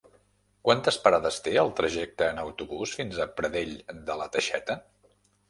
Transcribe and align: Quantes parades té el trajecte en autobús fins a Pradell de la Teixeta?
Quantes 0.69 0.95
parades 1.03 1.37
té 1.47 1.53
el 1.63 1.69
trajecte 1.79 2.25
en 2.31 2.41
autobús 2.45 2.95
fins 3.01 3.21
a 3.27 3.29
Pradell 3.37 3.77
de 4.11 4.19
la 4.25 4.31
Teixeta? 4.39 4.81